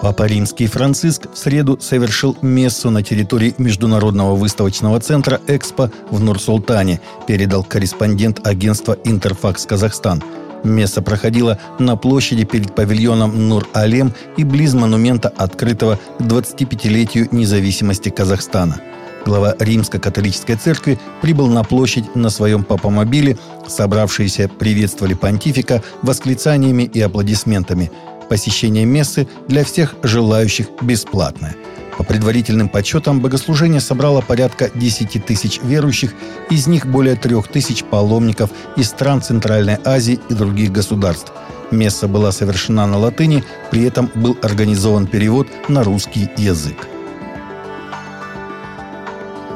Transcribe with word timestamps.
Папа 0.00 0.22
Римский 0.22 0.66
Франциск 0.66 1.30
в 1.30 1.36
среду 1.36 1.78
совершил 1.78 2.34
мессу 2.40 2.88
на 2.90 3.02
территории 3.02 3.54
Международного 3.58 4.34
выставочного 4.34 4.98
центра 4.98 5.40
«Экспо» 5.46 5.90
в 6.10 6.18
Нур-Султане, 6.20 7.00
передал 7.26 7.62
корреспондент 7.62 8.46
агентства 8.46 8.96
«Интерфакс 9.04 9.66
Казахстан». 9.66 10.22
Месса 10.64 11.02
проходила 11.02 11.58
на 11.78 11.96
площади 11.96 12.44
перед 12.44 12.74
павильоном 12.74 13.48
Нур-Алем 13.48 14.14
и 14.38 14.44
близ 14.44 14.72
монумента, 14.72 15.28
открытого 15.28 15.98
к 16.18 16.22
25-летию 16.22 17.28
независимости 17.30 18.08
Казахстана. 18.08 18.80
Глава 19.26 19.54
Римско-католической 19.58 20.56
церкви 20.56 20.98
прибыл 21.20 21.46
на 21.48 21.62
площадь 21.62 22.14
на 22.14 22.30
своем 22.30 22.64
папомобиле. 22.64 23.36
Собравшиеся 23.68 24.48
приветствовали 24.48 25.12
понтифика 25.12 25.82
восклицаниями 26.00 26.84
и 26.84 27.02
аплодисментами– 27.02 27.90
посещение 28.30 28.86
мессы 28.86 29.28
для 29.48 29.64
всех 29.64 29.96
желающих 30.02 30.68
бесплатное. 30.80 31.56
По 31.98 32.04
предварительным 32.04 32.70
подсчетам, 32.70 33.20
богослужение 33.20 33.80
собрало 33.80 34.22
порядка 34.22 34.70
10 34.74 35.26
тысяч 35.26 35.60
верующих, 35.62 36.14
из 36.48 36.66
них 36.66 36.86
более 36.86 37.16
3 37.16 37.42
тысяч 37.52 37.84
паломников 37.84 38.50
из 38.76 38.88
стран 38.88 39.20
Центральной 39.20 39.76
Азии 39.84 40.18
и 40.30 40.34
других 40.34 40.72
государств. 40.72 41.32
Месса 41.70 42.08
была 42.08 42.32
совершена 42.32 42.86
на 42.86 42.98
латыни, 42.98 43.44
при 43.70 43.82
этом 43.82 44.10
был 44.14 44.38
организован 44.42 45.06
перевод 45.06 45.48
на 45.68 45.82
русский 45.82 46.30
язык. 46.38 46.88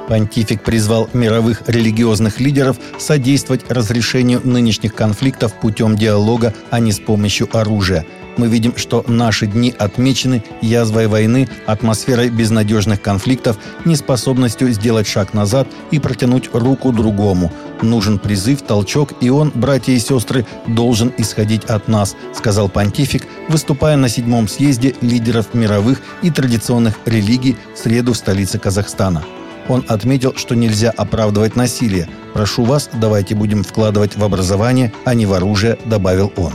Понтифик 0.08 0.62
призвал 0.62 1.08
мировых 1.12 1.62
религиозных 1.66 2.40
лидеров 2.40 2.76
содействовать 2.98 3.70
разрешению 3.70 4.40
нынешних 4.44 4.94
конфликтов 4.94 5.54
путем 5.60 5.96
диалога, 5.96 6.54
а 6.70 6.80
не 6.80 6.92
с 6.92 6.98
помощью 6.98 7.48
оружия– 7.56 8.06
мы 8.36 8.48
видим, 8.48 8.76
что 8.76 9.04
наши 9.06 9.46
дни 9.46 9.74
отмечены 9.78 10.42
язвой 10.60 11.06
войны, 11.06 11.48
атмосферой 11.66 12.30
безнадежных 12.30 13.00
конфликтов, 13.00 13.58
неспособностью 13.84 14.70
сделать 14.72 15.06
шаг 15.06 15.34
назад 15.34 15.68
и 15.90 15.98
протянуть 15.98 16.50
руку 16.52 16.92
другому. 16.92 17.52
Нужен 17.82 18.18
призыв, 18.18 18.62
толчок, 18.62 19.12
и 19.20 19.30
он, 19.30 19.52
братья 19.54 19.92
и 19.92 19.98
сестры, 19.98 20.46
должен 20.66 21.12
исходить 21.18 21.64
от 21.64 21.88
нас, 21.88 22.16
сказал 22.34 22.68
понтифик, 22.68 23.26
выступая 23.48 23.96
на 23.96 24.08
седьмом 24.08 24.48
съезде 24.48 24.94
лидеров 25.00 25.54
мировых 25.54 26.00
и 26.22 26.30
традиционных 26.30 26.98
религий 27.04 27.56
в 27.74 27.78
среду 27.78 28.14
в 28.14 28.16
столице 28.16 28.58
Казахстана. 28.58 29.22
Он 29.68 29.84
отметил, 29.88 30.34
что 30.36 30.54
нельзя 30.54 30.90
оправдывать 30.90 31.56
насилие. 31.56 32.08
«Прошу 32.32 32.64
вас, 32.64 32.90
давайте 32.92 33.34
будем 33.34 33.62
вкладывать 33.62 34.16
в 34.16 34.24
образование, 34.24 34.92
а 35.04 35.14
не 35.14 35.26
в 35.26 35.32
оружие», 35.32 35.78
добавил 35.84 36.32
он. 36.36 36.52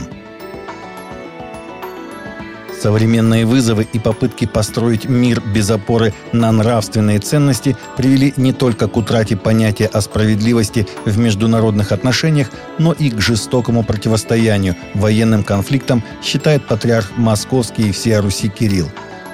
Современные 2.80 3.44
вызовы 3.44 3.86
и 3.92 3.98
попытки 3.98 4.46
построить 4.46 5.06
мир 5.06 5.42
без 5.54 5.70
опоры 5.70 6.14
на 6.32 6.50
нравственные 6.50 7.18
ценности 7.18 7.76
привели 7.98 8.32
не 8.38 8.54
только 8.54 8.88
к 8.88 8.96
утрате 8.96 9.36
понятия 9.36 9.84
о 9.84 10.00
справедливости 10.00 10.86
в 11.04 11.18
международных 11.18 11.92
отношениях, 11.92 12.50
но 12.78 12.92
и 12.92 13.10
к 13.10 13.20
жестокому 13.20 13.84
противостоянию 13.84 14.76
военным 14.94 15.44
конфликтам, 15.44 16.02
считает 16.22 16.66
патриарх 16.66 17.12
Московский 17.18 17.90
и 17.90 17.92
всея 17.92 18.22
Руси 18.22 18.48
Кирилл. 18.48 18.88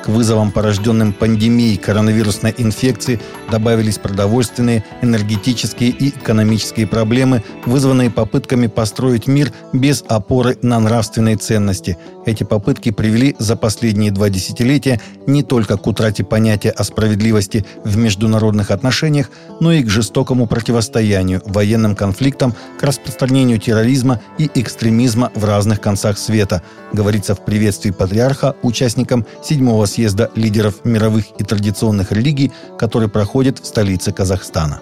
К 0.07 0.09
вызовам, 0.09 0.53
порожденным 0.53 1.13
пандемией 1.13 1.77
коронавирусной 1.77 2.55
инфекции, 2.59 3.19
добавились 3.51 3.99
продовольственные, 3.99 4.85
энергетические 5.03 5.91
и 5.91 6.11
экономические 6.11 6.87
проблемы, 6.87 7.43
вызванные 7.65 8.09
попытками 8.09 8.69
построить 8.69 9.27
мир 9.27 9.53
без 9.73 10.05
опоры 10.07 10.59
на 10.63 10.79
нравственные 10.79 11.39
ценности. 11.39 11.99
Эти 12.25 12.45
попытки 12.45 12.93
привели 12.93 13.35
за 13.41 13.57
последние 13.57 14.13
два 14.13 14.29
десятилетия 14.29 15.01
не 15.27 15.43
только 15.43 15.77
к 15.77 15.85
утрате 15.89 16.23
понятия 16.23 16.71
о 16.71 16.85
справедливости 16.85 17.67
в 17.83 17.97
международных 17.97 18.71
отношениях, 18.71 19.31
но 19.59 19.73
и 19.73 19.83
к 19.83 19.91
жестокому 19.91 20.47
противостоянию, 20.47 21.43
военным 21.47 21.97
конфликтам, 21.97 22.55
к 22.79 22.83
распространению 22.85 23.59
терроризма 23.59 24.21
и 24.39 24.49
экстремизма 24.55 25.33
в 25.35 25.45
разных 25.45 25.81
концах 25.81 26.17
света, 26.17 26.63
говорится 26.93 27.35
в 27.35 27.45
приветствии 27.45 27.91
патриарха 27.91 28.55
участникам 28.63 29.27
седьмого 29.43 29.87
съезда 29.87 29.96
лидеров 29.99 30.85
мировых 30.85 31.27
и 31.39 31.45
традиционных 31.45 32.13
религий, 32.13 32.53
который 32.79 33.09
проходит 33.09 33.59
в 33.59 33.67
столице 33.67 34.13
Казахстана. 34.13 34.81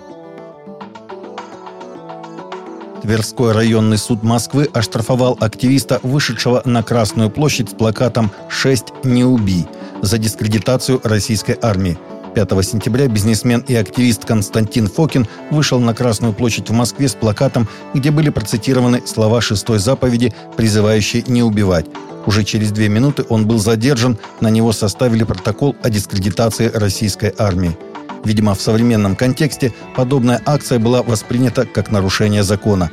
Тверской 3.03 3.53
районный 3.53 3.99
суд 3.99 4.23
Москвы 4.23 4.67
оштрафовал 4.73 5.37
активиста, 5.39 6.01
вышедшего 6.03 6.63
на 6.65 6.83
Красную 6.83 7.29
площадь 7.29 7.71
с 7.71 7.75
плакатом 7.75 8.31
«6 8.49 9.07
не 9.07 9.25
убий» 9.25 9.67
за 10.01 10.17
дискредитацию 10.17 11.03
российской 11.05 11.59
армии. 11.61 11.99
5 12.35 12.65
сентября 12.65 13.07
бизнесмен 13.09 13.65
и 13.69 13.75
активист 13.75 14.25
Константин 14.25 14.89
Фокин 14.89 15.27
вышел 15.51 15.79
на 15.79 15.95
Красную 15.95 16.33
площадь 16.33 16.69
в 16.69 16.73
Москве 16.73 17.09
с 17.09 17.15
плакатом, 17.15 17.69
где 17.95 18.11
были 18.11 18.31
процитированы 18.31 19.03
слова 19.07 19.41
шестой 19.41 19.79
заповеди, 19.79 20.35
призывающие 20.57 21.23
не 21.27 21.43
убивать. 21.43 21.87
Уже 22.27 22.43
через 22.43 22.73
две 22.73 22.89
минуты 22.89 23.25
он 23.29 23.47
был 23.47 23.59
задержан, 23.59 24.19
на 24.41 24.49
него 24.49 24.73
составили 24.73 25.25
протокол 25.25 25.77
о 25.83 25.91
дискредитации 25.91 26.71
российской 26.75 27.33
армии. 27.39 27.77
Видимо, 28.25 28.55
в 28.55 28.61
современном 28.61 29.17
контексте 29.17 29.73
подобная 29.95 30.41
акция 30.47 30.79
была 30.79 31.03
воспринята 31.03 31.67
как 31.67 31.91
нарушение 31.91 32.43
закона. 32.43 32.91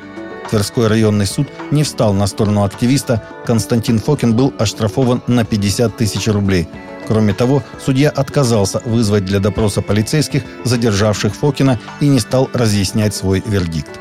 Тверской 0.52 0.88
районный 0.88 1.26
суд 1.26 1.48
не 1.72 1.84
встал 1.84 2.14
на 2.14 2.28
сторону 2.28 2.66
активиста, 2.66 3.24
Константин 3.46 4.00
Фокин 4.00 4.36
был 4.36 4.54
оштрафован 4.60 5.22
на 5.26 5.46
50 5.46 5.96
тысяч 5.96 6.28
рублей. 6.28 6.68
Кроме 7.08 7.34
того, 7.34 7.64
судья 7.84 8.10
отказался 8.10 8.82
вызвать 8.84 9.24
для 9.24 9.40
допроса 9.40 9.82
полицейских, 9.82 10.44
задержавших 10.66 11.34
Фокина, 11.36 11.80
и 12.02 12.08
не 12.10 12.20
стал 12.20 12.50
разъяснять 12.54 13.16
свой 13.16 13.42
вердикт. 13.46 13.98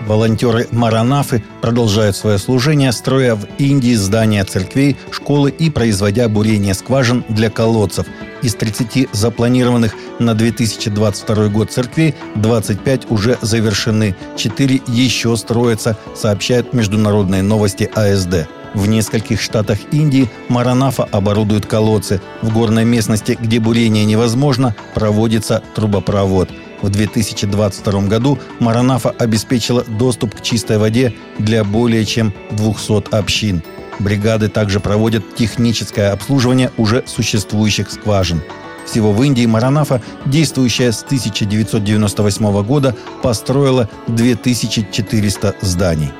Волонтеры 0.00 0.66
Маранафы 0.72 1.44
продолжают 1.60 2.16
свое 2.16 2.38
служение, 2.38 2.90
строя 2.90 3.36
в 3.36 3.46
Индии 3.58 3.94
здания 3.94 4.42
церквей, 4.42 4.96
школы 5.12 5.50
и 5.50 5.70
производя 5.70 6.28
бурение 6.28 6.74
скважин 6.74 7.24
для 7.28 7.50
колодцев. 7.50 8.06
Из 8.42 8.54
30 8.54 9.08
запланированных 9.12 9.94
на 10.18 10.34
2022 10.34 11.48
год 11.48 11.70
церквей 11.70 12.14
25 12.36 13.10
уже 13.10 13.38
завершены, 13.42 14.16
4 14.36 14.80
еще 14.86 15.36
строятся, 15.36 15.96
сообщают 16.14 16.72
международные 16.72 17.42
новости 17.42 17.90
АСД. 17.94 18.48
В 18.74 18.88
нескольких 18.88 19.40
штатах 19.40 19.78
Индии 19.90 20.30
Маранафа 20.48 21.04
оборудуют 21.04 21.66
колодцы. 21.66 22.20
В 22.40 22.52
горной 22.52 22.84
местности, 22.84 23.36
где 23.40 23.58
бурение 23.58 24.04
невозможно, 24.04 24.74
проводится 24.94 25.62
трубопровод– 25.74 26.50
в 26.82 26.88
2022 26.88 28.02
году 28.02 28.38
Маранафа 28.58 29.10
обеспечила 29.10 29.84
доступ 29.84 30.36
к 30.36 30.40
чистой 30.40 30.78
воде 30.78 31.14
для 31.38 31.62
более 31.64 32.04
чем 32.04 32.32
200 32.52 33.14
общин. 33.14 33.62
Бригады 34.00 34.48
также 34.48 34.80
проводят 34.80 35.36
техническое 35.36 36.10
обслуживание 36.10 36.70
уже 36.76 37.04
существующих 37.06 37.90
скважин. 37.90 38.42
Всего 38.86 39.12
в 39.12 39.22
Индии 39.22 39.46
Маранафа, 39.46 40.02
действующая 40.24 40.90
с 40.90 41.02
1998 41.02 42.62
года, 42.64 42.96
построила 43.22 43.88
2400 44.08 45.54
зданий. 45.60 46.10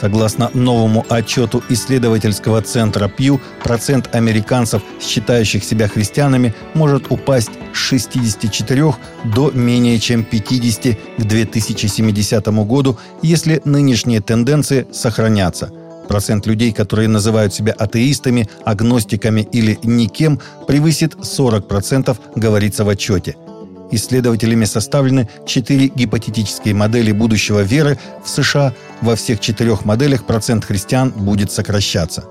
Согласно 0.00 0.50
новому 0.54 1.04
отчету 1.10 1.62
исследовательского 1.68 2.62
центра 2.62 3.08
Пью, 3.08 3.40
процент 3.62 4.14
американцев, 4.14 4.82
считающих 5.00 5.62
себя 5.62 5.88
христианами, 5.88 6.54
может 6.74 7.10
упасть 7.12 7.50
с 7.74 7.76
64 7.76 8.94
до 9.24 9.50
менее 9.50 9.98
чем 9.98 10.24
50 10.24 10.96
к 11.18 11.22
2070 11.22 12.46
году, 12.66 12.98
если 13.22 13.60
нынешние 13.64 14.20
тенденции 14.20 14.86
сохранятся– 14.92 15.70
Процент 16.10 16.44
людей, 16.44 16.72
которые 16.72 17.06
называют 17.06 17.54
себя 17.54 17.72
атеистами, 17.72 18.48
агностиками 18.64 19.42
или 19.52 19.78
никем, 19.84 20.40
превысит 20.66 21.14
40%, 21.14 22.16
говорится 22.34 22.84
в 22.84 22.88
отчете– 22.88 23.36
Исследователями 23.90 24.64
составлены 24.64 25.28
четыре 25.46 25.88
гипотетические 25.88 26.74
модели 26.74 27.12
будущего 27.12 27.60
веры 27.60 27.98
в 28.24 28.28
США. 28.28 28.72
Во 29.00 29.16
всех 29.16 29.40
четырех 29.40 29.84
моделях 29.84 30.24
процент 30.24 30.64
христиан 30.64 31.10
будет 31.10 31.50
сокращаться. 31.50 32.24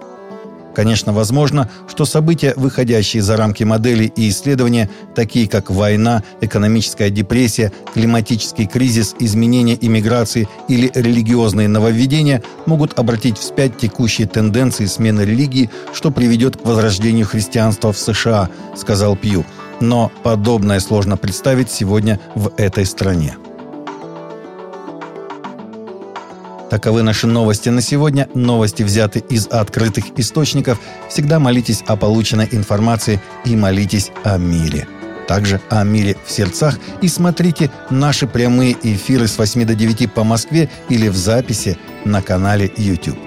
Конечно, 0.75 1.11
возможно, 1.11 1.69
что 1.89 2.06
события, 2.06 2.53
выходящие 2.56 3.21
за 3.21 3.35
рамки 3.35 3.63
моделей 3.63 4.13
и 4.15 4.29
исследования, 4.29 4.89
такие 5.15 5.50
как 5.50 5.69
война, 5.69 6.23
экономическая 6.41 7.09
депрессия, 7.09 7.73
климатический 7.94 8.65
кризис, 8.65 9.15
изменение 9.19 9.77
иммиграции 9.85 10.47
или 10.67 10.91
религиозные 10.94 11.67
нововведения, 11.67 12.44
могут 12.65 12.97
обратить 12.97 13.38
вспять 13.38 13.77
текущие 13.77 14.27
тенденции 14.27 14.85
смены 14.85 15.21
религии, 15.21 15.69
что 15.94 16.11
приведет 16.11 16.56
к 16.56 16.65
возрождению 16.65 17.25
христианства 17.25 17.91
в 17.91 17.97
США, 17.97 18.50
сказал 18.77 19.17
Пью 19.17 19.45
но 19.81 20.11
подобное 20.23 20.79
сложно 20.79 21.17
представить 21.17 21.71
сегодня 21.71 22.19
в 22.35 22.51
этой 22.57 22.85
стране. 22.85 23.35
Таковы 26.69 27.01
наши 27.01 27.25
новости 27.25 27.69
на 27.69 27.81
сегодня. 27.81 28.29
Новости 28.35 28.83
взяты 28.83 29.23
из 29.27 29.47
открытых 29.47 30.05
источников. 30.17 30.79
Всегда 31.09 31.39
молитесь 31.39 31.83
о 31.87 31.95
полученной 31.95 32.47
информации 32.51 33.19
и 33.43 33.55
молитесь 33.55 34.11
о 34.23 34.37
мире. 34.37 34.87
Также 35.27 35.61
о 35.69 35.83
мире 35.83 36.15
в 36.25 36.31
сердцах 36.31 36.79
и 37.01 37.07
смотрите 37.07 37.71
наши 37.89 38.27
прямые 38.27 38.75
эфиры 38.81 39.27
с 39.27 39.37
8 39.37 39.65
до 39.65 39.75
9 39.75 40.11
по 40.11 40.23
Москве 40.23 40.69
или 40.89 41.07
в 41.07 41.15
записи 41.15 41.77
на 42.05 42.21
канале 42.21 42.71
YouTube. 42.77 43.17